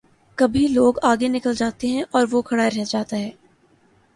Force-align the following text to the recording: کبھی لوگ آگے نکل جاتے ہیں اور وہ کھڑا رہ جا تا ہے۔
کبھی 0.37 0.67
لوگ 0.67 0.93
آگے 1.01 1.27
نکل 1.27 1.53
جاتے 1.55 1.87
ہیں 1.87 2.03
اور 2.11 2.25
وہ 2.31 2.41
کھڑا 2.41 2.67
رہ 2.69 2.83
جا 2.89 3.03
تا 3.09 3.17
ہے۔ 3.17 3.29